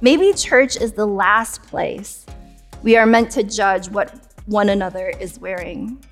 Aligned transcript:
Maybe 0.00 0.32
church 0.34 0.76
is 0.76 0.92
the 0.92 1.06
last 1.06 1.62
place 1.64 2.26
we 2.82 2.96
are 2.96 3.06
meant 3.06 3.30
to 3.32 3.42
judge 3.42 3.88
what 3.88 4.14
one 4.46 4.68
another 4.68 5.08
is 5.08 5.40
wearing. 5.40 6.04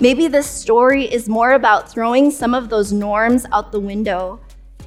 Maybe 0.00 0.26
this 0.26 0.48
story 0.48 1.04
is 1.04 1.28
more 1.28 1.52
about 1.52 1.88
throwing 1.90 2.30
some 2.30 2.54
of 2.54 2.68
those 2.68 2.92
norms 2.92 3.46
out 3.52 3.70
the 3.70 3.78
window. 3.78 4.40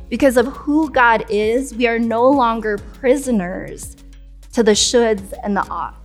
Because 0.10 0.36
of 0.36 0.48
who 0.48 0.90
God 0.90 1.24
is, 1.30 1.74
we 1.76 1.88
are 1.88 2.00
no 2.00 2.30
longer 2.30 2.78
prisoners 2.78 3.96
to 4.52 4.64
the 4.64 4.72
shoulds 4.72 5.34
and 5.44 5.56
the 5.56 5.66
oughts. 5.70 6.01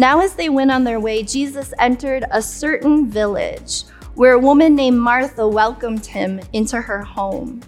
Now, 0.00 0.20
as 0.20 0.32
they 0.32 0.48
went 0.48 0.70
on 0.70 0.84
their 0.84 0.98
way, 0.98 1.22
Jesus 1.22 1.74
entered 1.78 2.24
a 2.30 2.40
certain 2.40 3.10
village 3.10 3.82
where 4.14 4.32
a 4.32 4.38
woman 4.38 4.74
named 4.74 4.98
Martha 4.98 5.46
welcomed 5.46 6.06
him 6.06 6.40
into 6.54 6.80
her 6.80 7.02
home. 7.02 7.60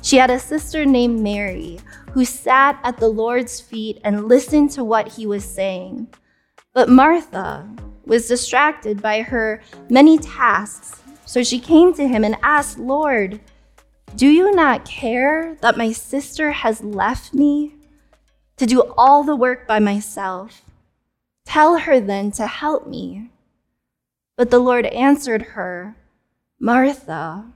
She 0.00 0.16
had 0.16 0.30
a 0.30 0.38
sister 0.38 0.86
named 0.86 1.20
Mary 1.20 1.78
who 2.12 2.24
sat 2.24 2.80
at 2.82 2.96
the 2.96 3.08
Lord's 3.08 3.60
feet 3.60 4.00
and 4.04 4.26
listened 4.26 4.70
to 4.70 4.84
what 4.84 5.06
he 5.06 5.26
was 5.26 5.44
saying. 5.44 6.08
But 6.72 6.88
Martha 6.88 7.68
was 8.06 8.26
distracted 8.26 9.02
by 9.02 9.20
her 9.20 9.60
many 9.90 10.16
tasks, 10.16 11.02
so 11.26 11.42
she 11.42 11.60
came 11.60 11.92
to 11.92 12.08
him 12.08 12.24
and 12.24 12.38
asked, 12.42 12.78
Lord, 12.78 13.38
do 14.14 14.26
you 14.26 14.50
not 14.52 14.86
care 14.86 15.58
that 15.60 15.76
my 15.76 15.92
sister 15.92 16.52
has 16.52 16.82
left 16.82 17.34
me 17.34 17.74
to 18.56 18.64
do 18.64 18.80
all 18.96 19.24
the 19.24 19.36
work 19.36 19.68
by 19.68 19.78
myself? 19.78 20.62
Tell 21.46 21.78
her 21.78 22.00
then 22.00 22.32
to 22.32 22.46
help 22.46 22.86
me. 22.86 23.30
But 24.36 24.50
the 24.50 24.58
Lord 24.58 24.84
answered 24.86 25.42
her, 25.42 25.96
Martha, 26.60 27.46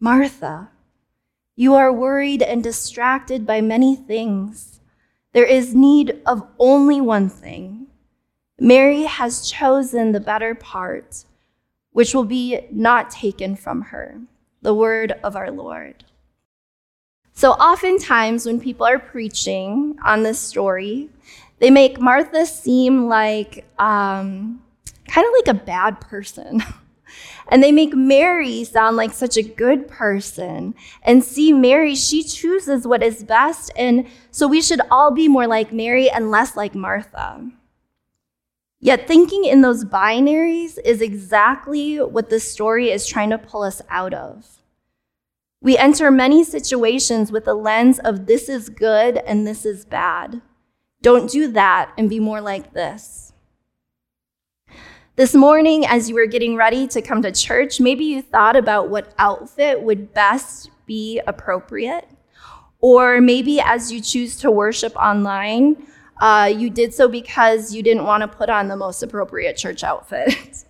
Martha, 0.00 0.70
you 1.54 1.74
are 1.74 1.92
worried 1.92 2.42
and 2.42 2.62
distracted 2.62 3.46
by 3.46 3.60
many 3.60 3.94
things. 3.94 4.80
There 5.32 5.44
is 5.44 5.74
need 5.74 6.20
of 6.26 6.48
only 6.58 7.00
one 7.00 7.28
thing. 7.28 7.86
Mary 8.58 9.02
has 9.02 9.48
chosen 9.48 10.12
the 10.12 10.20
better 10.20 10.54
part, 10.54 11.24
which 11.92 12.14
will 12.14 12.24
be 12.24 12.60
not 12.72 13.10
taken 13.10 13.54
from 13.54 13.82
her. 13.82 14.20
The 14.62 14.74
word 14.74 15.12
of 15.22 15.36
our 15.36 15.50
Lord. 15.50 16.04
So, 17.32 17.52
oftentimes, 17.52 18.44
when 18.44 18.60
people 18.60 18.86
are 18.86 18.98
preaching 18.98 19.96
on 20.04 20.22
this 20.22 20.38
story, 20.38 21.08
they 21.60 21.70
make 21.70 22.00
Martha 22.00 22.46
seem 22.46 23.06
like 23.06 23.66
um, 23.78 24.62
kind 25.06 25.26
of 25.26 25.32
like 25.38 25.48
a 25.48 25.64
bad 25.64 26.00
person. 26.00 26.62
and 27.48 27.62
they 27.62 27.70
make 27.70 27.94
Mary 27.94 28.64
sound 28.64 28.96
like 28.96 29.12
such 29.12 29.36
a 29.36 29.42
good 29.42 29.86
person. 29.86 30.74
And 31.02 31.22
see, 31.22 31.52
Mary, 31.52 31.94
she 31.94 32.22
chooses 32.22 32.86
what 32.86 33.02
is 33.02 33.22
best. 33.22 33.70
And 33.76 34.06
so 34.30 34.48
we 34.48 34.62
should 34.62 34.80
all 34.90 35.10
be 35.10 35.28
more 35.28 35.46
like 35.46 35.72
Mary 35.72 36.08
and 36.08 36.30
less 36.30 36.56
like 36.56 36.74
Martha. 36.74 37.50
Yet, 38.82 39.06
thinking 39.06 39.44
in 39.44 39.60
those 39.60 39.84
binaries 39.84 40.78
is 40.82 41.02
exactly 41.02 41.96
what 41.98 42.30
the 42.30 42.40
story 42.40 42.90
is 42.90 43.06
trying 43.06 43.28
to 43.28 43.36
pull 43.36 43.62
us 43.62 43.82
out 43.90 44.14
of. 44.14 44.62
We 45.60 45.76
enter 45.76 46.10
many 46.10 46.42
situations 46.42 47.30
with 47.30 47.46
a 47.46 47.52
lens 47.52 47.98
of 47.98 48.24
this 48.24 48.48
is 48.48 48.70
good 48.70 49.18
and 49.18 49.46
this 49.46 49.66
is 49.66 49.84
bad. 49.84 50.40
Don't 51.02 51.30
do 51.30 51.52
that 51.52 51.92
and 51.96 52.10
be 52.10 52.20
more 52.20 52.40
like 52.40 52.72
this. 52.74 53.32
This 55.16 55.34
morning, 55.34 55.86
as 55.86 56.08
you 56.08 56.14
were 56.14 56.26
getting 56.26 56.56
ready 56.56 56.86
to 56.88 57.02
come 57.02 57.22
to 57.22 57.32
church, 57.32 57.80
maybe 57.80 58.04
you 58.04 58.22
thought 58.22 58.56
about 58.56 58.90
what 58.90 59.12
outfit 59.18 59.82
would 59.82 60.14
best 60.14 60.70
be 60.86 61.20
appropriate. 61.26 62.08
Or 62.80 63.20
maybe 63.20 63.60
as 63.60 63.92
you 63.92 64.00
choose 64.00 64.36
to 64.36 64.50
worship 64.50 64.94
online, 64.96 65.86
uh, 66.20 66.52
you 66.54 66.70
did 66.70 66.94
so 66.94 67.08
because 67.08 67.74
you 67.74 67.82
didn't 67.82 68.04
want 68.04 68.22
to 68.22 68.28
put 68.28 68.50
on 68.50 68.68
the 68.68 68.76
most 68.76 69.02
appropriate 69.02 69.56
church 69.56 69.82
outfit. 69.82 70.64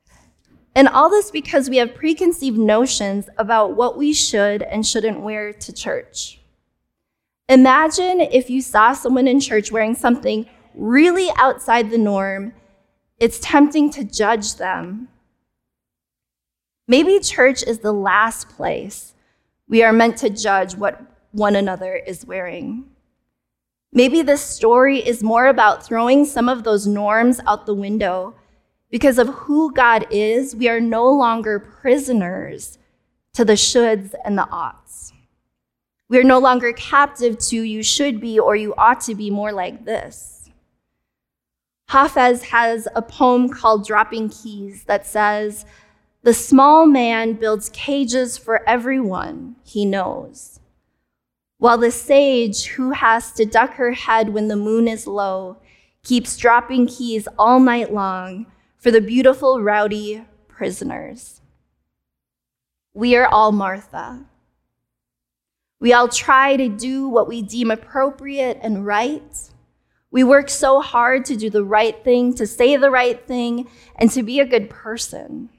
and 0.74 0.88
all 0.88 1.10
this 1.10 1.30
because 1.30 1.68
we 1.68 1.76
have 1.78 1.94
preconceived 1.94 2.58
notions 2.58 3.28
about 3.38 3.76
what 3.76 3.96
we 3.96 4.12
should 4.12 4.62
and 4.62 4.86
shouldn't 4.86 5.20
wear 5.20 5.52
to 5.52 5.72
church. 5.72 6.40
Imagine 7.48 8.20
if 8.20 8.50
you 8.50 8.60
saw 8.60 8.92
someone 8.92 9.28
in 9.28 9.40
church 9.40 9.70
wearing 9.70 9.94
something 9.94 10.46
really 10.74 11.30
outside 11.36 11.90
the 11.90 11.98
norm 11.98 12.52
it's 13.18 13.38
tempting 13.38 13.90
to 13.92 14.04
judge 14.04 14.56
them. 14.56 15.08
Maybe 16.86 17.18
church 17.18 17.62
is 17.62 17.78
the 17.78 17.92
last 17.92 18.50
place 18.50 19.14
we 19.68 19.82
are 19.82 19.92
meant 19.92 20.18
to 20.18 20.30
judge 20.30 20.76
what 20.76 21.00
one 21.32 21.56
another 21.56 21.94
is 21.94 22.26
wearing. 22.26 22.84
Maybe 23.92 24.20
this 24.20 24.42
story 24.42 24.98
is 24.98 25.22
more 25.22 25.46
about 25.46 25.84
throwing 25.84 26.26
some 26.26 26.48
of 26.48 26.62
those 26.62 26.86
norms 26.86 27.40
out 27.46 27.64
the 27.64 27.74
window. 27.74 28.34
Because 28.90 29.18
of 29.18 29.28
who 29.28 29.72
God 29.72 30.06
is, 30.10 30.54
we 30.54 30.68
are 30.68 30.80
no 30.80 31.10
longer 31.10 31.58
prisoners 31.58 32.78
to 33.32 33.44
the 33.44 33.54
shoulds 33.54 34.14
and 34.24 34.36
the 34.38 34.48
oughts. 34.50 35.12
We 36.08 36.18
are 36.18 36.24
no 36.24 36.38
longer 36.38 36.72
captive 36.72 37.38
to 37.48 37.62
you 37.62 37.82
should 37.82 38.20
be 38.20 38.38
or 38.38 38.54
you 38.54 38.74
ought 38.78 39.00
to 39.02 39.14
be 39.14 39.30
more 39.30 39.52
like 39.52 39.84
this. 39.84 40.50
Hafez 41.90 42.42
has 42.44 42.86
a 42.94 43.02
poem 43.02 43.48
called 43.48 43.86
Dropping 43.86 44.28
Keys 44.28 44.84
that 44.84 45.06
says, 45.06 45.64
The 46.22 46.34
small 46.34 46.86
man 46.86 47.34
builds 47.34 47.70
cages 47.70 48.36
for 48.38 48.68
everyone 48.68 49.56
he 49.64 49.84
knows, 49.84 50.60
while 51.58 51.78
the 51.78 51.90
sage 51.90 52.66
who 52.66 52.90
has 52.90 53.32
to 53.32 53.44
duck 53.44 53.74
her 53.74 53.92
head 53.92 54.30
when 54.30 54.48
the 54.48 54.56
moon 54.56 54.88
is 54.88 55.06
low 55.06 55.58
keeps 56.04 56.36
dropping 56.36 56.86
keys 56.86 57.26
all 57.36 57.58
night 57.58 57.92
long 57.92 58.46
for 58.76 58.92
the 58.92 59.00
beautiful, 59.00 59.60
rowdy 59.60 60.24
prisoners. 60.46 61.40
We 62.94 63.16
are 63.16 63.26
all 63.26 63.50
Martha. 63.50 64.24
We 65.80 65.92
all 65.92 66.08
try 66.08 66.56
to 66.56 66.68
do 66.68 67.08
what 67.08 67.28
we 67.28 67.42
deem 67.42 67.70
appropriate 67.70 68.58
and 68.62 68.86
right 68.86 69.22
we 70.16 70.24
work 70.24 70.48
so 70.48 70.80
hard 70.80 71.26
to 71.26 71.36
do 71.36 71.50
the 71.50 71.62
right 71.62 72.02
thing, 72.02 72.32
to 72.36 72.46
say 72.46 72.76
the 72.78 72.90
right 72.90 73.22
thing, 73.26 73.68
and 73.96 74.10
to 74.12 74.22
be 74.22 74.40
a 74.40 74.46
good 74.46 74.70
person. 74.70 75.50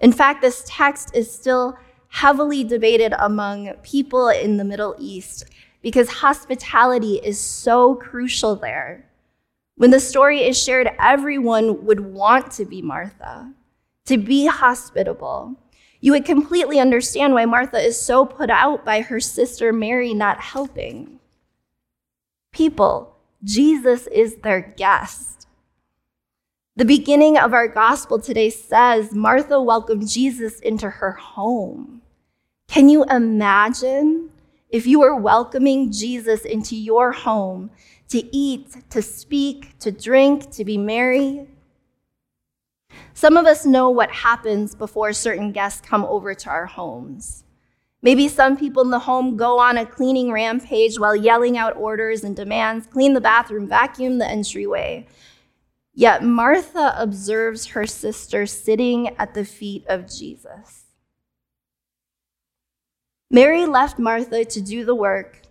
In 0.00 0.12
fact, 0.12 0.42
this 0.42 0.62
text 0.66 1.16
is 1.16 1.28
still 1.28 1.76
heavily 2.06 2.62
debated 2.62 3.14
among 3.18 3.72
people 3.82 4.28
in 4.28 4.58
the 4.58 4.64
Middle 4.64 4.94
East 4.98 5.46
because 5.80 6.08
hospitality 6.08 7.14
is 7.14 7.40
so 7.40 7.96
crucial 7.96 8.54
there. 8.54 9.08
When 9.76 9.90
the 9.90 9.98
story 9.98 10.44
is 10.44 10.56
shared, 10.56 10.90
everyone 11.00 11.84
would 11.86 11.98
want 11.98 12.52
to 12.52 12.64
be 12.64 12.80
Martha, 12.80 13.52
to 14.06 14.18
be 14.18 14.46
hospitable. 14.46 15.56
You 16.02 16.10
would 16.12 16.24
completely 16.24 16.80
understand 16.80 17.32
why 17.32 17.44
Martha 17.44 17.78
is 17.78 17.98
so 17.98 18.26
put 18.26 18.50
out 18.50 18.84
by 18.84 19.02
her 19.02 19.20
sister 19.20 19.72
Mary 19.72 20.12
not 20.12 20.40
helping. 20.40 21.20
People, 22.52 23.14
Jesus 23.44 24.08
is 24.08 24.34
their 24.42 24.60
guest. 24.60 25.46
The 26.74 26.84
beginning 26.84 27.38
of 27.38 27.54
our 27.54 27.68
gospel 27.68 28.20
today 28.20 28.50
says 28.50 29.14
Martha 29.14 29.62
welcomed 29.62 30.08
Jesus 30.08 30.58
into 30.58 30.90
her 30.90 31.12
home. 31.12 32.02
Can 32.66 32.88
you 32.88 33.04
imagine 33.04 34.30
if 34.70 34.88
you 34.88 34.98
were 34.98 35.14
welcoming 35.14 35.92
Jesus 35.92 36.44
into 36.44 36.74
your 36.74 37.12
home 37.12 37.70
to 38.08 38.36
eat, 38.36 38.90
to 38.90 39.02
speak, 39.02 39.78
to 39.78 39.92
drink, 39.92 40.50
to 40.50 40.64
be 40.64 40.78
merry? 40.78 41.46
Some 43.14 43.36
of 43.36 43.46
us 43.46 43.66
know 43.66 43.90
what 43.90 44.10
happens 44.10 44.74
before 44.74 45.12
certain 45.12 45.52
guests 45.52 45.80
come 45.80 46.04
over 46.04 46.34
to 46.34 46.48
our 46.50 46.66
homes. 46.66 47.44
Maybe 48.02 48.26
some 48.26 48.56
people 48.56 48.82
in 48.82 48.90
the 48.90 48.98
home 48.98 49.36
go 49.36 49.60
on 49.60 49.78
a 49.78 49.86
cleaning 49.86 50.32
rampage 50.32 50.98
while 50.98 51.14
yelling 51.14 51.56
out 51.56 51.76
orders 51.76 52.24
and 52.24 52.34
demands 52.34 52.86
clean 52.86 53.14
the 53.14 53.20
bathroom, 53.20 53.68
vacuum 53.68 54.18
the 54.18 54.26
entryway. 54.26 55.06
Yet 55.94 56.24
Martha 56.24 56.94
observes 56.96 57.66
her 57.66 57.86
sister 57.86 58.46
sitting 58.46 59.16
at 59.18 59.34
the 59.34 59.44
feet 59.44 59.84
of 59.88 60.10
Jesus. 60.10 60.84
Mary 63.30 63.66
left 63.66 63.98
Martha 63.98 64.44
to 64.44 64.60
do 64.60 64.84
the 64.84 64.94
work, 64.94 65.42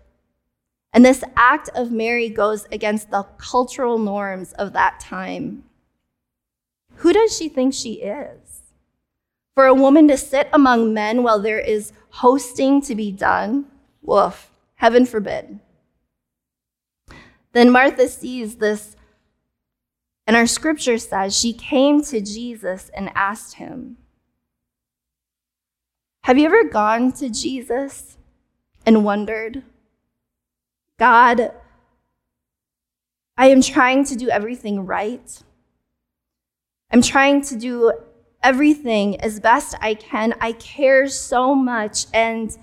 and 0.94 1.06
this 1.06 1.24
act 1.36 1.70
of 1.74 1.92
Mary 1.92 2.30
goes 2.30 2.68
against 2.72 3.12
the 3.12 3.24
cultural 3.38 3.98
norms 3.98 4.52
of 4.54 4.74
that 4.74 5.00
time. 5.00 5.64
Who 7.02 7.14
does 7.14 7.36
she 7.36 7.50
think 7.50 7.74
she 7.74 7.94
is? 7.94 8.62
For 9.56 9.66
a 9.66 9.74
woman 9.74 10.08
to 10.08 10.18
sit 10.18 10.48
among 10.54 10.94
men 10.94 11.24
while 11.24 11.40
there 11.40 11.60
is 11.60 11.94
hosting 12.10 12.80
to 12.84 12.94
be 12.94 13.12
done, 13.12 13.66
woof, 14.04 14.52
heaven 14.76 15.08
forbid. 15.08 15.60
Then 17.54 17.72
Martha 17.72 18.08
sees 18.08 18.58
this, 18.58 18.96
and 20.28 20.36
our 20.36 20.46
scripture 20.46 21.00
says 21.00 21.36
she 21.36 21.54
came 21.54 22.04
to 22.04 22.22
Jesus 22.22 22.92
and 22.94 23.10
asked 23.16 23.56
him, 23.56 23.98
Have 26.26 26.38
you 26.38 26.46
ever 26.46 26.66
gone 26.66 27.14
to 27.14 27.32
Jesus 27.32 28.20
and 28.86 29.04
wondered, 29.04 29.64
God, 31.00 31.52
I 33.36 33.48
am 33.48 33.64
trying 33.64 34.06
to 34.06 34.16
do 34.16 34.30
everything 34.30 34.86
right? 34.86 35.42
I'm 36.92 37.02
trying 37.02 37.42
to 37.44 37.56
do 37.56 37.94
everything 38.44 39.20
as 39.22 39.40
best 39.40 39.76
I 39.82 39.94
can. 39.94 40.36
I 40.42 40.52
care 40.54 41.08
so 41.08 41.56
much, 41.56 42.06
and 42.14 42.56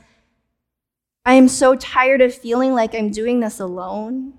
I 1.25 1.35
am 1.35 1.49
so 1.49 1.75
tired 1.75 2.21
of 2.21 2.35
feeling 2.35 2.75
like 2.75 2.95
I'm 2.95 3.11
doing 3.11 3.41
this 3.41 3.61
alone. 3.61 4.35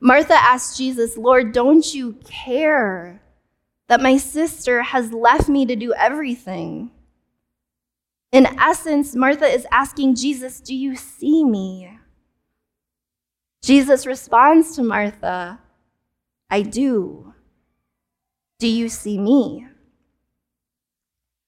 Martha 0.00 0.34
asked 0.34 0.76
Jesus, 0.76 1.16
Lord, 1.16 1.52
don't 1.52 1.94
you 1.94 2.14
care 2.24 3.20
that 3.88 4.00
my 4.00 4.16
sister 4.16 4.82
has 4.82 5.12
left 5.12 5.48
me 5.48 5.66
to 5.66 5.74
do 5.74 5.92
everything? 5.94 6.90
In 8.30 8.46
essence, 8.58 9.14
Martha 9.14 9.46
is 9.46 9.66
asking 9.72 10.14
Jesus, 10.14 10.60
Do 10.60 10.74
you 10.74 10.94
see 10.94 11.44
me? 11.44 11.98
Jesus 13.62 14.06
responds 14.06 14.76
to 14.76 14.82
Martha, 14.82 15.58
I 16.50 16.62
do. 16.62 17.34
Do 18.58 18.66
you 18.66 18.88
see 18.88 19.18
me? 19.18 19.66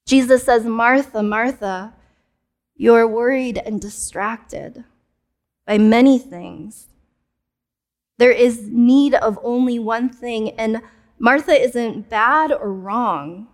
Jesus 0.07 0.43
says, 0.43 0.65
Martha, 0.65 1.21
Martha, 1.21 1.93
you're 2.75 3.07
worried 3.07 3.57
and 3.57 3.81
distracted 3.81 4.85
by 5.67 5.77
many 5.77 6.17
things. 6.17 6.87
There 8.17 8.31
is 8.31 8.67
need 8.67 9.13
of 9.13 9.39
only 9.43 9.77
one 9.77 10.09
thing, 10.09 10.51
and 10.51 10.81
Martha 11.19 11.53
isn't 11.53 12.09
bad 12.09 12.51
or 12.51 12.73
wrong. 12.73 13.47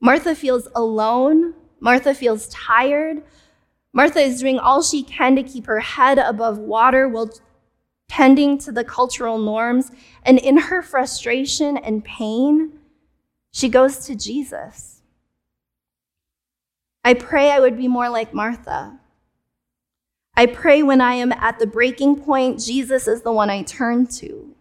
Martha 0.00 0.34
feels 0.34 0.66
alone. 0.74 1.54
Martha 1.78 2.14
feels 2.14 2.48
tired. 2.48 3.22
Martha 3.92 4.20
is 4.20 4.40
doing 4.40 4.58
all 4.58 4.82
she 4.82 5.02
can 5.02 5.36
to 5.36 5.42
keep 5.42 5.66
her 5.66 5.80
head 5.80 6.18
above 6.18 6.58
water 6.58 7.08
while 7.08 7.30
tending 8.12 8.58
to 8.58 8.70
the 8.70 8.84
cultural 8.84 9.38
norms, 9.38 9.90
and 10.22 10.38
in 10.38 10.58
her 10.58 10.82
frustration 10.82 11.78
and 11.78 12.04
pain, 12.04 12.70
she 13.52 13.70
goes 13.70 14.04
to 14.04 14.14
Jesus. 14.14 15.00
I 17.02 17.14
pray 17.14 17.50
I 17.50 17.58
would 17.58 17.78
be 17.78 17.88
more 17.88 18.10
like 18.10 18.34
Martha. 18.34 19.00
I 20.36 20.44
pray 20.44 20.82
when 20.82 21.00
I 21.00 21.14
am 21.14 21.32
at 21.32 21.58
the 21.58 21.66
breaking 21.66 22.16
point, 22.16 22.60
Jesus 22.60 23.08
is 23.08 23.22
the 23.22 23.32
one 23.32 23.48
I 23.48 23.62
turn 23.62 24.06
to. 24.18 24.54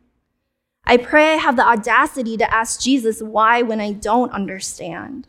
I 0.85 0.95
pray 0.95 1.33
I 1.33 1.37
have 1.37 1.57
the 1.57 1.67
audacity 1.67 2.37
to 2.37 2.53
ask 2.53 2.79
Jesus 2.79 3.21
why 3.21 3.63
when 3.63 3.81
I 3.81 3.91
don't 3.91 4.31
understand. 4.31 5.27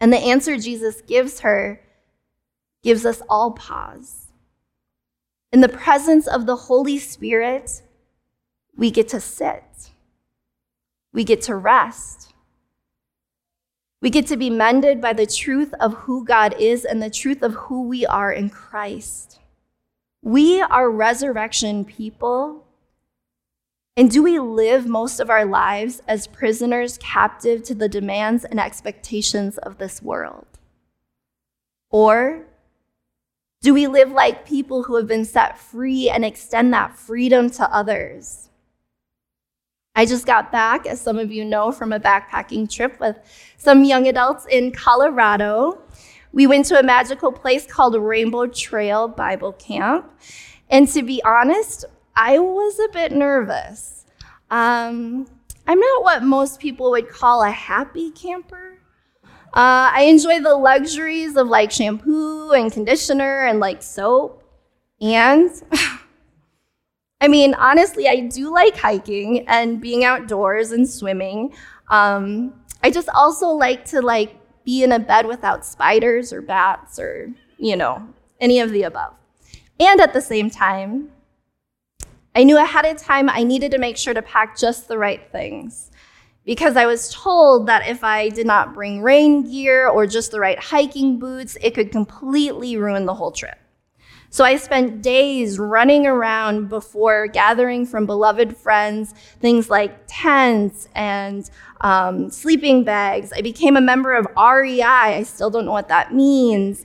And 0.00 0.12
the 0.12 0.18
answer 0.18 0.56
Jesus 0.58 1.00
gives 1.00 1.40
her 1.40 1.80
gives 2.84 3.04
us 3.04 3.20
all 3.28 3.50
pause. 3.50 4.25
In 5.56 5.62
the 5.62 5.70
presence 5.70 6.26
of 6.26 6.44
the 6.44 6.54
Holy 6.54 6.98
Spirit, 6.98 7.80
we 8.76 8.90
get 8.90 9.08
to 9.08 9.20
sit, 9.20 9.88
we 11.14 11.24
get 11.24 11.40
to 11.44 11.56
rest. 11.56 12.34
We 14.02 14.10
get 14.10 14.26
to 14.26 14.36
be 14.36 14.50
mended 14.50 15.00
by 15.00 15.14
the 15.14 15.24
truth 15.24 15.72
of 15.80 15.94
who 15.94 16.26
God 16.26 16.54
is 16.60 16.84
and 16.84 17.02
the 17.02 17.08
truth 17.08 17.42
of 17.42 17.54
who 17.54 17.88
we 17.88 18.04
are 18.04 18.30
in 18.30 18.50
Christ. 18.50 19.40
We 20.20 20.60
are 20.60 20.90
resurrection 20.90 21.86
people. 21.86 22.66
And 23.96 24.10
do 24.10 24.22
we 24.22 24.38
live 24.38 24.86
most 24.86 25.20
of 25.20 25.30
our 25.30 25.46
lives 25.46 26.02
as 26.06 26.26
prisoners 26.26 26.98
captive 26.98 27.62
to 27.62 27.74
the 27.74 27.88
demands 27.88 28.44
and 28.44 28.60
expectations 28.60 29.56
of 29.56 29.78
this 29.78 30.02
world? 30.02 30.58
Or 31.88 32.44
do 33.66 33.74
we 33.74 33.88
live 33.88 34.12
like 34.12 34.46
people 34.46 34.84
who 34.84 34.94
have 34.94 35.08
been 35.08 35.24
set 35.24 35.58
free 35.58 36.08
and 36.08 36.24
extend 36.24 36.72
that 36.72 36.96
freedom 36.96 37.50
to 37.50 37.68
others? 37.74 38.48
I 39.96 40.06
just 40.06 40.24
got 40.24 40.52
back, 40.52 40.86
as 40.86 41.00
some 41.00 41.18
of 41.18 41.32
you 41.32 41.44
know, 41.44 41.72
from 41.72 41.92
a 41.92 41.98
backpacking 41.98 42.70
trip 42.70 43.00
with 43.00 43.18
some 43.56 43.82
young 43.82 44.06
adults 44.06 44.46
in 44.48 44.70
Colorado. 44.70 45.82
We 46.32 46.46
went 46.46 46.66
to 46.66 46.78
a 46.78 46.82
magical 46.84 47.32
place 47.32 47.66
called 47.66 47.96
Rainbow 47.96 48.46
Trail 48.46 49.08
Bible 49.08 49.54
Camp. 49.54 50.12
And 50.70 50.86
to 50.90 51.02
be 51.02 51.20
honest, 51.24 51.86
I 52.14 52.38
was 52.38 52.78
a 52.78 52.92
bit 52.92 53.10
nervous. 53.10 54.06
Um, 54.48 55.26
I'm 55.66 55.80
not 55.80 56.04
what 56.04 56.22
most 56.22 56.60
people 56.60 56.92
would 56.92 57.08
call 57.08 57.42
a 57.42 57.50
happy 57.50 58.12
camper. 58.12 58.78
Uh, 59.54 59.90
I 59.92 60.02
enjoy 60.08 60.40
the 60.40 60.54
luxuries 60.54 61.36
of 61.36 61.48
like 61.48 61.70
shampoo 61.70 62.50
and 62.50 62.70
conditioner 62.70 63.46
and 63.46 63.60
like 63.60 63.82
soap. 63.82 64.42
And 65.00 65.50
I 67.20 67.28
mean, 67.28 67.54
honestly, 67.54 68.08
I 68.08 68.20
do 68.20 68.52
like 68.52 68.76
hiking 68.76 69.48
and 69.48 69.80
being 69.80 70.04
outdoors 70.04 70.72
and 70.72 70.88
swimming. 70.88 71.54
Um, 71.88 72.52
I 72.82 72.90
just 72.90 73.08
also 73.08 73.48
like 73.48 73.84
to 73.86 74.02
like 74.02 74.36
be 74.64 74.82
in 74.82 74.92
a 74.92 74.98
bed 74.98 75.26
without 75.26 75.64
spiders 75.64 76.32
or 76.32 76.42
bats 76.42 76.98
or, 76.98 77.32
you 77.56 77.76
know, 77.76 78.06
any 78.40 78.60
of 78.60 78.70
the 78.70 78.82
above. 78.82 79.14
And 79.80 80.00
at 80.00 80.12
the 80.12 80.20
same 80.20 80.50
time, 80.50 81.10
I 82.34 82.44
knew 82.44 82.58
ahead 82.58 82.84
of 82.84 82.98
time 82.98 83.30
I 83.30 83.44
needed 83.44 83.70
to 83.70 83.78
make 83.78 83.96
sure 83.96 84.12
to 84.12 84.20
pack 84.20 84.58
just 84.58 84.88
the 84.88 84.98
right 84.98 85.22
things 85.32 85.90
because 86.46 86.76
I 86.76 86.86
was 86.86 87.12
told 87.12 87.66
that 87.66 87.86
if 87.88 88.02
I 88.04 88.28
did 88.30 88.46
not 88.46 88.72
bring 88.72 89.02
rain 89.02 89.42
gear 89.42 89.88
or 89.88 90.06
just 90.06 90.30
the 90.30 90.40
right 90.40 90.58
hiking 90.58 91.18
boots, 91.18 91.58
it 91.60 91.74
could 91.74 91.90
completely 91.90 92.76
ruin 92.76 93.04
the 93.04 93.14
whole 93.14 93.32
trip. 93.32 93.58
So 94.30 94.44
I 94.44 94.56
spent 94.56 95.02
days 95.02 95.58
running 95.58 96.06
around 96.06 96.68
before 96.68 97.26
gathering 97.26 97.86
from 97.86 98.06
beloved 98.06 98.56
friends 98.56 99.14
things 99.40 99.70
like 99.70 99.98
tents 100.06 100.88
and 100.94 101.48
um, 101.80 102.30
sleeping 102.30 102.84
bags. 102.84 103.32
I 103.32 103.40
became 103.40 103.76
a 103.76 103.80
member 103.80 104.14
of 104.14 104.26
REI. 104.36 104.82
I 104.82 105.22
still 105.24 105.50
don't 105.50 105.64
know 105.64 105.72
what 105.72 105.88
that 105.88 106.14
means. 106.14 106.84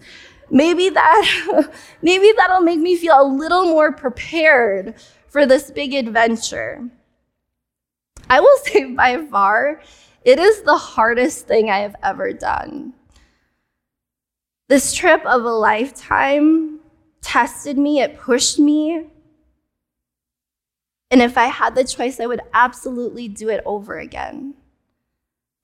Maybe 0.50 0.90
that, 0.90 1.72
maybe 2.02 2.32
that'll 2.36 2.62
make 2.62 2.80
me 2.80 2.96
feel 2.96 3.22
a 3.22 3.28
little 3.28 3.66
more 3.66 3.92
prepared 3.92 4.96
for 5.28 5.46
this 5.46 5.72
big 5.72 5.94
adventure. 5.94 6.90
I 8.32 8.40
will 8.40 8.58
say 8.64 8.86
by 8.86 9.18
far, 9.28 9.82
it 10.24 10.40
is 10.40 10.62
the 10.62 10.78
hardest 10.78 11.48
thing 11.48 11.70
I 11.70 11.80
have 11.80 11.96
ever 12.02 12.32
done. 12.32 12.94
This 14.70 14.94
trip 14.94 15.26
of 15.26 15.44
a 15.44 15.52
lifetime 15.52 16.80
tested 17.22 17.78
me, 17.78 18.02
it 18.02 18.18
pushed 18.18 18.58
me. 18.58 19.08
And 21.12 21.22
if 21.22 21.38
I 21.38 21.48
had 21.48 21.76
the 21.76 21.84
choice, 21.84 22.22
I 22.22 22.26
would 22.26 22.40
absolutely 22.54 23.28
do 23.28 23.50
it 23.50 23.62
over 23.66 24.00
again. 24.00 24.54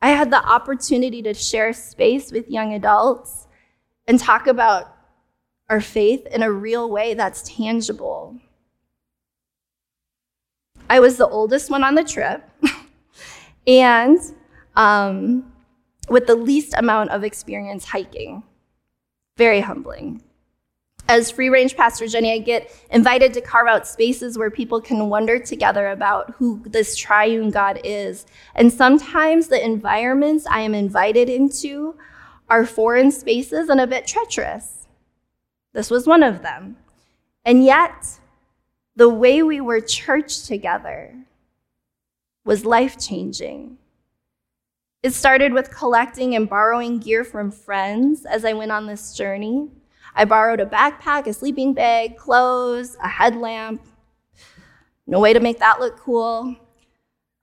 I 0.02 0.10
had 0.10 0.30
the 0.30 0.46
opportunity 0.46 1.22
to 1.22 1.34
share 1.34 1.72
space 1.72 2.34
with 2.34 2.50
young 2.50 2.74
adults 2.74 3.48
and 4.08 4.20
talk 4.20 4.46
about 4.46 4.94
our 5.70 5.80
faith 5.80 6.28
in 6.28 6.44
a 6.44 6.52
real 6.52 6.90
way 6.90 7.14
that's 7.14 7.44
tangible. 7.44 8.38
I 10.90 11.00
was 11.00 11.16
the 11.16 11.28
oldest 11.28 11.70
one 11.70 11.84
on 11.84 11.96
the 11.96 12.04
trip 12.04 12.47
and 13.68 14.20
um, 14.76 15.52
with 16.10 16.26
the 16.26 16.36
least 16.36 16.74
amount 16.78 17.12
of 17.12 17.24
experience 17.24 17.86
hiking. 17.86 18.44
Very 19.36 19.60
humbling. 19.60 20.24
As 21.10 21.32
free 21.32 21.50
range 21.50 21.78
pastor 21.78 22.08
Jenny, 22.08 22.34
I 22.34 22.40
get 22.40 22.70
invited 22.92 23.34
to 23.34 23.42
carve 23.42 23.68
out 23.68 23.88
spaces 23.88 24.38
where 24.38 24.52
people 24.52 24.82
can 24.82 25.10
wonder 25.10 25.40
together 25.40 25.90
about 25.90 26.32
who 26.32 26.62
this 26.66 26.96
triune 26.98 27.50
God 27.50 27.80
is. 27.84 28.26
And 28.56 28.72
sometimes 28.72 29.48
the 29.48 29.64
environments 29.64 30.46
I 30.48 30.62
am 30.62 30.74
invited 30.74 31.30
into 31.30 31.96
are 32.50 32.66
foreign 32.66 33.12
spaces 33.12 33.70
and 33.70 33.80
a 33.80 33.88
bit 33.88 34.06
treacherous. 34.06 34.88
This 35.74 35.90
was 35.90 36.08
one 36.08 36.24
of 36.24 36.42
them. 36.42 36.78
And 37.46 37.64
yet, 37.64 38.20
the 38.96 39.08
way 39.08 39.44
we 39.44 39.62
were 39.62 39.80
church 39.80 40.44
together 40.44 41.14
was 42.48 42.66
life 42.66 42.98
changing. 42.98 43.78
It 45.04 45.14
started 45.14 45.54
with 45.54 45.70
collecting 45.70 46.34
and 46.34 46.50
borrowing 46.50 46.98
gear 46.98 47.24
from 47.24 47.52
friends 47.52 48.26
as 48.26 48.46
I 48.46 48.54
went 48.54 48.72
on 48.72 48.88
this 48.88 49.14
journey. 49.14 49.70
I 50.16 50.26
borrowed 50.26 50.62
a 50.62 50.66
backpack, 50.66 51.28
a 51.28 51.34
sleeping 51.34 51.74
bag, 51.74 52.18
clothes, 52.18 52.96
a 53.04 53.08
headlamp. 53.08 53.86
No 55.06 55.20
way 55.20 55.34
to 55.34 55.40
make 55.40 55.60
that 55.60 55.80
look 55.80 56.00
cool. 56.00 56.56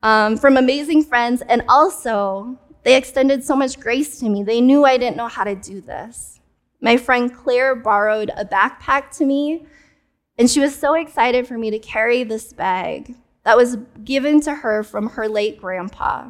Um, 0.02 0.36
from 0.36 0.56
amazing 0.56 1.04
friends, 1.04 1.42
and 1.42 1.62
also 1.68 2.58
They 2.82 2.96
extended 2.96 3.42
so 3.42 3.56
much 3.56 3.80
grace 3.80 4.18
to 4.20 4.28
me. 4.28 4.42
They 4.42 4.60
knew 4.60 4.84
I 4.84 4.98
didn't 4.98 5.16
know 5.16 5.28
how 5.28 5.44
to 5.44 5.54
do 5.54 5.80
this. 5.80 6.40
My 6.82 6.98
friend 6.98 7.34
Claire 7.34 7.74
borrowed 7.74 8.30
a 8.36 8.44
backpack 8.44 9.16
to 9.16 9.24
me, 9.24 9.66
and 10.36 10.50
she 10.50 10.60
was 10.60 10.76
so 10.76 10.92
excited 10.94 11.46
for 11.46 11.56
me 11.56 11.70
to 11.70 11.78
carry 11.78 12.24
this 12.24 12.52
bag 12.52 13.14
that 13.44 13.56
was 13.56 13.76
given 14.04 14.40
to 14.42 14.54
her 14.54 14.82
from 14.82 15.10
her 15.10 15.28
late 15.28 15.60
grandpa. 15.60 16.28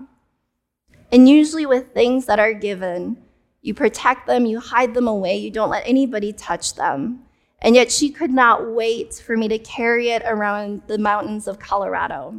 And 1.13 1.29
usually, 1.29 1.67
with 1.67 1.93
things 1.93 2.27
that 2.27 2.41
are 2.41 2.53
given, 2.53 3.19
you 3.63 3.73
protect 3.73 4.27
them, 4.27 4.47
you 4.47 4.61
hide 4.61 4.95
them 4.95 5.09
away, 5.09 5.37
you 5.37 5.51
don't 5.51 5.71
let 5.71 5.87
anybody 5.87 6.33
touch 6.33 6.75
them. 6.75 7.21
And 7.61 7.75
yet, 7.75 7.91
she 7.91 8.11
could 8.11 8.31
not 8.31 8.73
wait 8.73 9.15
for 9.15 9.37
me 9.37 9.49
to 9.49 9.59
carry 9.59 10.11
it 10.11 10.23
around 10.27 10.83
the 10.87 10.99
mountains 10.99 11.47
of 11.47 11.59
Colorado. 11.59 12.35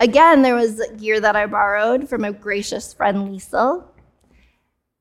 Again, 0.00 0.42
there 0.42 0.54
was 0.54 0.80
gear 0.96 1.18
that 1.20 1.34
I 1.34 1.46
borrowed 1.46 2.08
from 2.08 2.24
a 2.24 2.32
gracious 2.32 2.94
friend, 2.94 3.30
Lisa. 3.30 3.84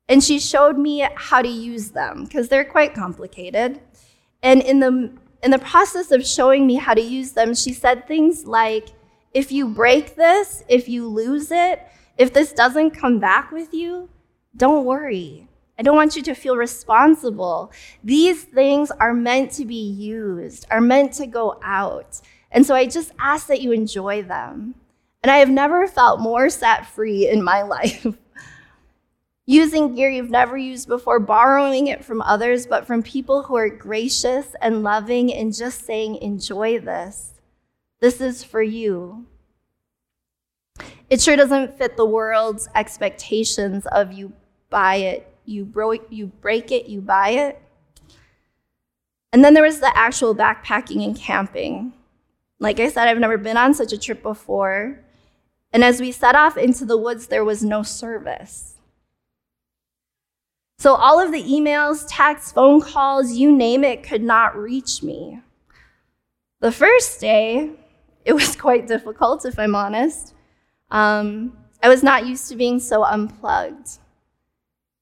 And 0.10 0.24
she 0.24 0.40
showed 0.40 0.78
me 0.78 1.08
how 1.16 1.42
to 1.42 1.48
use 1.48 1.92
them 1.92 2.24
because 2.24 2.50
they're 2.50 2.66
quite 2.66 2.96
complicated. 2.96 3.80
And 4.42 4.62
in 4.62 4.80
the, 4.80 5.14
in 5.44 5.52
the 5.52 5.60
process 5.60 6.12
of 6.12 6.26
showing 6.26 6.66
me 6.66 6.76
how 6.76 6.94
to 6.94 7.02
use 7.02 7.32
them, 7.32 7.54
she 7.54 7.74
said 7.74 8.08
things 8.08 8.46
like, 8.46 8.90
if 9.34 9.52
you 9.52 9.68
break 9.68 10.16
this, 10.16 10.64
if 10.68 10.90
you 10.90 11.08
lose 11.08 11.52
it, 11.52 11.86
if 12.18 12.34
this 12.34 12.52
doesn't 12.54 12.92
come 12.92 13.20
back 13.20 13.52
with 13.52 13.74
you, 13.74 14.10
don't 14.56 14.86
worry. 14.86 15.48
I 15.78 15.84
don't 15.84 15.96
want 15.96 16.16
you 16.16 16.24
to 16.24 16.34
feel 16.34 16.58
responsible. 16.58 17.72
These 18.04 18.46
things 18.46 18.90
are 18.92 19.14
meant 19.14 19.52
to 19.54 19.66
be 19.66 19.76
used, 19.92 20.66
are 20.72 20.82
meant 20.82 21.14
to 21.14 21.28
go 21.28 21.60
out. 21.64 22.20
And 22.52 22.66
so 22.66 22.74
I 22.74 22.88
just 22.88 23.12
ask 23.20 23.48
that 23.48 23.62
you 23.62 23.72
enjoy 23.72 24.24
them. 24.24 24.74
And 25.22 25.32
I 25.32 25.38
have 25.38 25.50
never 25.50 25.88
felt 25.88 26.20
more 26.20 26.50
set 26.50 26.88
free 26.88 27.30
in 27.30 27.44
my 27.44 27.62
life. 27.64 28.08
Using 29.50 29.96
gear 29.96 30.10
you've 30.10 30.30
never 30.30 30.58
used 30.58 30.90
before, 30.90 31.22
borrowing 31.22 31.88
it 31.88 32.04
from 32.04 32.22
others, 32.22 32.68
but 32.68 32.86
from 32.86 33.02
people 33.02 33.44
who 33.44 33.56
are 33.56 33.70
gracious 33.70 34.48
and 34.62 34.84
loving 34.84 35.34
and 35.34 35.56
just 35.56 35.86
saying, 35.86 36.18
enjoy 36.18 36.80
this. 36.80 37.32
This 38.02 38.20
is 38.20 38.44
for 38.44 38.62
you. 38.62 39.26
It 41.10 41.22
sure 41.22 41.38
doesn't 41.38 41.78
fit 41.78 41.96
the 41.96 42.06
world's 42.06 42.68
expectations 42.76 43.86
of 43.88 44.12
you 44.12 44.34
buy 44.70 44.96
it, 44.96 45.34
you, 45.46 45.64
bro- 45.64 46.06
you 46.10 46.28
break 46.28 46.74
it, 46.74 46.88
you 46.88 47.00
buy 47.00 47.30
it. 47.30 47.62
And 49.32 49.46
then 49.46 49.54
there 49.54 49.64
was 49.64 49.80
the 49.80 49.98
actual 49.98 50.36
backpacking 50.36 51.06
and 51.06 51.16
camping. 51.16 51.94
Like 52.60 52.82
I 52.82 52.90
said, 52.90 53.08
I've 53.08 53.18
never 53.18 53.38
been 53.38 53.56
on 53.56 53.74
such 53.74 53.94
a 53.94 53.98
trip 53.98 54.22
before. 54.22 55.00
And 55.72 55.86
as 55.86 56.02
we 56.02 56.12
set 56.12 56.36
off 56.36 56.58
into 56.58 56.84
the 56.84 56.98
woods, 56.98 57.28
there 57.28 57.46
was 57.46 57.64
no 57.64 57.82
service. 57.82 58.77
So 60.80 60.94
all 60.94 61.20
of 61.20 61.32
the 61.32 61.44
emails, 61.44 62.06
texts, 62.08 62.52
phone 62.52 62.82
calls, 62.82 63.32
you 63.32 63.52
name 63.52 63.84
it, 63.84 64.04
could 64.04 64.22
not 64.22 64.56
reach 64.56 65.02
me. 65.02 65.42
The 66.60 66.72
first 66.72 67.20
day, 67.20 67.72
it 68.26 68.34
was 68.34 68.56
quite 68.68 68.88
difficult, 68.88 69.46
if 69.46 69.58
I'm 69.58 69.76
honest. 69.76 70.36
Um, 70.92 71.58
I 71.82 71.90
was 71.90 72.04
not 72.04 72.28
used 72.28 72.48
to 72.50 72.56
being 72.56 72.80
so 72.80 73.04
unplugged. 73.04 73.98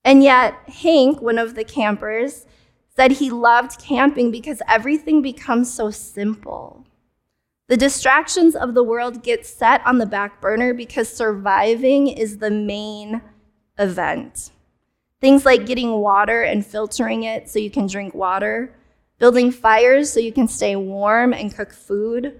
And 0.06 0.24
yet, 0.24 0.56
Hank, 0.70 1.22
one 1.22 1.38
of 1.38 1.56
the 1.56 1.64
campers, 1.64 2.46
said 2.96 3.12
he 3.12 3.30
loved 3.30 3.80
camping 3.80 4.32
because 4.32 4.62
everything 4.70 5.22
becomes 5.22 5.74
so 5.74 5.92
simple. 5.92 6.86
The 7.68 7.76
distractions 7.76 8.56
of 8.56 8.76
the 8.76 8.84
world 8.84 9.24
get 9.24 9.46
set 9.46 9.86
on 9.86 9.98
the 9.98 10.06
back 10.06 10.40
burner 10.40 10.74
because 10.74 11.10
surviving 11.10 12.08
is 12.08 12.38
the 12.38 12.52
main 12.52 13.22
event. 13.78 14.52
Things 15.26 15.44
like 15.44 15.66
getting 15.66 15.94
water 15.94 16.44
and 16.44 16.64
filtering 16.64 17.24
it 17.24 17.50
so 17.50 17.58
you 17.58 17.72
can 17.72 17.88
drink 17.88 18.14
water, 18.14 18.76
building 19.18 19.50
fires 19.50 20.14
so 20.14 20.20
you 20.20 20.32
can 20.32 20.48
stay 20.48 20.76
warm 20.76 21.34
and 21.34 21.52
cook 21.52 21.74
food, 21.74 22.40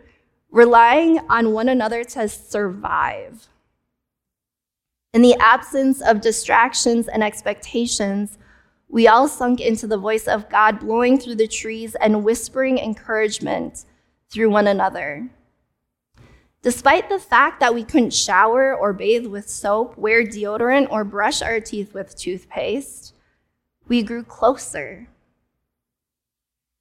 relying 0.52 1.18
on 1.28 1.52
one 1.52 1.68
another 1.68 2.04
to 2.04 2.30
survive. 2.30 3.48
In 5.16 5.24
the 5.24 5.34
absence 5.40 6.00
of 6.00 6.22
distractions 6.22 7.08
and 7.08 7.24
expectations, 7.24 8.38
we 8.88 9.08
all 9.08 9.28
sunk 9.28 9.62
into 9.62 9.88
the 9.88 9.98
voice 9.98 10.28
of 10.28 10.48
God 10.48 10.80
blowing 10.80 11.20
through 11.20 11.38
the 11.38 11.48
trees 11.48 11.96
and 11.96 12.24
whispering 12.24 12.78
encouragement 12.78 13.86
through 14.30 14.52
one 14.52 14.68
another. 14.68 15.28
Despite 16.66 17.10
the 17.10 17.20
fact 17.20 17.60
that 17.60 17.76
we 17.76 17.84
couldn't 17.84 18.12
shower 18.12 18.74
or 18.74 18.92
bathe 18.92 19.28
with 19.28 19.48
soap, 19.48 19.96
wear 20.00 20.24
deodorant, 20.24 20.88
or 20.90 21.04
brush 21.04 21.44
our 21.44 21.60
teeth 21.60 21.94
with 21.94 22.18
toothpaste, 22.18 23.14
we 23.88 24.02
grew 24.02 24.24
closer. 24.24 25.06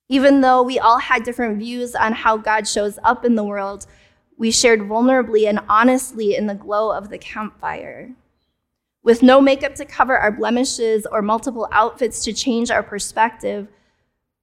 Even 0.08 0.40
though 0.40 0.62
we 0.62 0.78
all 0.78 1.00
had 1.00 1.22
different 1.22 1.58
views 1.58 1.94
on 1.94 2.14
how 2.14 2.38
God 2.38 2.66
shows 2.66 2.98
up 3.04 3.26
in 3.26 3.34
the 3.34 3.44
world, 3.44 3.86
we 4.38 4.50
shared 4.50 4.80
vulnerably 4.80 5.46
and 5.46 5.60
honestly 5.68 6.34
in 6.34 6.46
the 6.46 6.54
glow 6.54 6.90
of 6.90 7.10
the 7.10 7.18
campfire. 7.18 8.10
With 9.02 9.22
no 9.22 9.38
makeup 9.38 9.74
to 9.74 9.84
cover 9.84 10.16
our 10.16 10.32
blemishes 10.32 11.04
or 11.04 11.20
multiple 11.20 11.68
outfits 11.72 12.24
to 12.24 12.32
change 12.32 12.70
our 12.70 12.82
perspective, 12.82 13.68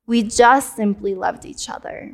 we 0.06 0.22
just 0.22 0.76
simply 0.76 1.16
loved 1.16 1.46
each 1.46 1.68
other. 1.68 2.12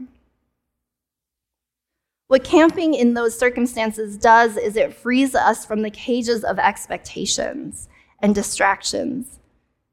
What 2.28 2.44
camping 2.44 2.94
in 2.94 3.14
those 3.14 3.38
circumstances 3.38 4.18
does 4.18 4.58
is 4.58 4.76
it 4.76 4.94
frees 4.94 5.34
us 5.34 5.66
from 5.66 5.82
the 5.82 5.90
cages 5.90 6.44
of 6.44 6.60
expectations 6.60 7.88
and 8.22 8.36
distractions. 8.36 9.40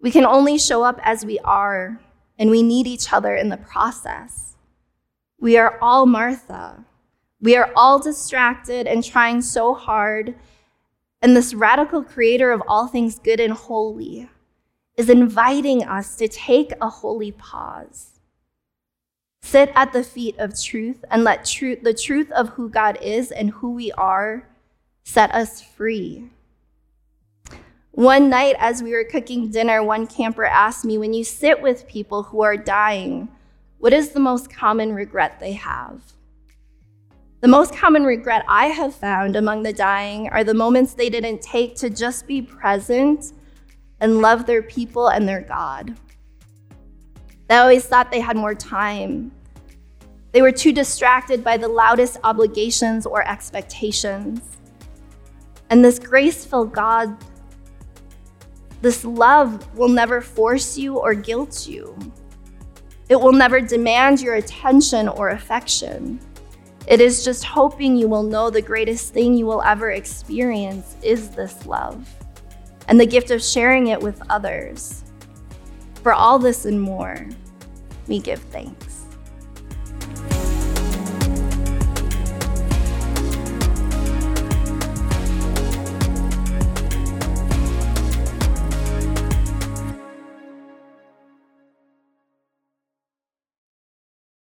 We 0.01 0.11
can 0.11 0.27
only 0.27 0.59
show 0.59 0.83
up 0.83 0.99
as 1.05 1.25
we 1.25 1.39
are, 1.41 2.01
and 2.37 2.51
we 2.51 2.65
need 2.65 2.89
each 2.89 3.13
other 3.13 3.37
in 3.37 3.51
the 3.51 3.57
process. 3.57 4.57
We 5.39 5.57
are 5.57 5.79
all 5.81 6.07
Martha. 6.07 6.85
We 7.41 7.55
are 7.55 7.71
all 7.77 8.01
distracted 8.01 8.89
and 8.89 9.05
trying 9.05 9.41
so 9.41 9.73
hard. 9.73 10.35
And 11.23 11.37
this 11.37 11.55
radical 11.55 12.03
creator 12.03 12.51
of 12.51 12.63
all 12.67 12.89
things 12.89 13.21
good 13.21 13.39
and 13.39 13.53
holy 13.53 14.29
is 14.97 15.09
inviting 15.09 15.85
us 15.85 16.17
to 16.17 16.27
take 16.27 16.73
a 16.81 16.89
holy 16.89 17.31
pause 17.31 18.14
Sit 19.45 19.71
at 19.75 19.93
the 19.93 20.03
feet 20.03 20.37
of 20.39 20.59
truth 20.61 21.05
and 21.11 21.23
let 21.23 21.45
the 21.45 21.95
truth 21.95 22.33
of 22.33 22.49
who 22.49 22.71
God 22.71 22.99
is 23.03 23.31
and 23.31 23.51
who 23.51 23.73
we 23.73 23.93
are 23.93 24.49
set 25.05 25.33
us 25.35 25.61
free. 25.61 26.31
One 27.91 28.31
night, 28.31 28.57
as 28.59 28.83
we 28.83 28.93
were 28.93 29.05
cooking 29.05 29.51
dinner, 29.51 29.85
one 29.85 30.07
camper 30.07 30.47
asked 30.47 30.87
me, 30.87 30.97
When 30.97 31.13
you 31.13 31.25
sit 31.25 31.61
with 31.61 31.87
people 31.87 32.23
who 32.23 32.41
are 32.41 32.57
dying, 32.57 33.29
what 33.79 33.93
is 33.93 34.11
the 34.11 34.19
most 34.19 34.51
common 34.51 34.95
regret 34.95 35.39
they 35.39 35.53
have? 35.53 36.01
The 37.43 37.49
most 37.49 37.75
common 37.75 38.05
regret 38.05 38.47
I 38.49 38.69
have 38.69 38.95
found 38.95 39.37
among 39.37 39.63
the 39.63 39.75
dying 39.75 40.31
are 40.31 40.43
the 40.43 40.55
moments 40.55 40.95
they 40.95 41.11
didn't 41.11 41.43
take 41.43 41.77
to 41.77 41.91
just 41.91 42.27
be 42.27 42.41
present 42.41 43.35
and 44.01 44.23
love 44.23 44.47
their 44.47 44.63
people 44.63 45.09
and 45.09 45.29
their 45.29 45.43
God. 45.43 45.95
They 47.49 47.57
always 47.57 47.85
thought 47.85 48.11
they 48.11 48.21
had 48.21 48.37
more 48.37 48.55
time. 48.55 49.33
They 50.33 50.43
were 50.43 50.53
too 50.53 50.73
distracted 50.73 51.45
by 51.45 51.57
the 51.57 51.69
loudest 51.69 52.19
obligations 52.25 53.07
or 53.07 53.27
expectations. 53.29 54.41
And 55.71 55.85
this 55.85 55.99
graceful 55.99 56.65
God, 56.65 57.17
this 58.81 59.05
love 59.05 59.77
will 59.77 59.89
never 59.89 60.21
force 60.21 60.77
you 60.77 60.99
or 60.99 61.15
guilt 61.15 61.69
you. 61.69 61.97
It 63.09 63.17
will 63.17 63.33
never 63.33 63.61
demand 63.61 64.21
your 64.21 64.35
attention 64.35 65.09
or 65.09 65.31
affection. 65.31 66.19
It 66.87 67.01
is 67.01 67.25
just 67.25 67.45
hoping 67.45 67.97
you 67.97 68.09
will 68.09 68.23
know 68.23 68.51
the 68.51 68.61
greatest 68.61 69.15
thing 69.15 69.35
you 69.35 69.47
will 69.47 69.63
ever 69.63 69.91
experience 69.91 70.97
is 71.03 71.31
this 71.31 71.65
love 71.67 72.09
and 72.89 73.01
the 73.01 73.07
gift 73.07 73.31
of 73.31 73.43
sharing 73.43 73.87
it 73.89 74.01
with 74.01 74.21
others. 74.29 75.04
For 76.05 76.13
all 76.13 76.39
this 76.39 76.67
and 76.67 76.79
more, 76.79 77.27
we 78.09 78.21
give 78.21 78.39
thanks. 78.53 78.94